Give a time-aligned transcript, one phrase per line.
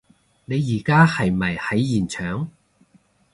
[0.45, 2.49] 你而家係咪喺現場？